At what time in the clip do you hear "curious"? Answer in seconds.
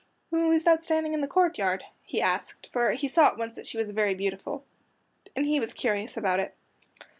5.73-6.17